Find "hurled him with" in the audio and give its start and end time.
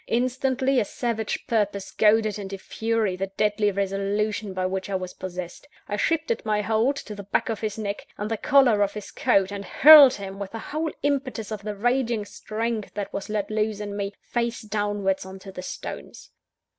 9.63-10.53